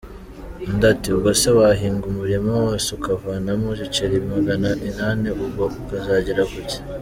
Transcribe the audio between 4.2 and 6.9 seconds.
magana inani ubwo ukazagera kuki.